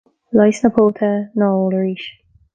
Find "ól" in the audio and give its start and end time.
1.63-1.73